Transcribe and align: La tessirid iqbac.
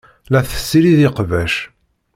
La 0.31 0.41
tessirid 0.47 0.99
iqbac. 1.07 1.53